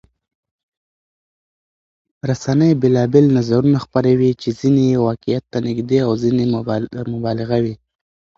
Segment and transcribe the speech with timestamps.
[2.29, 6.43] رسنۍ بېلابېل نظرونه خپروي چې ځینې یې واقعيت ته نږدې او ځینې
[7.25, 7.75] مبالغه وي.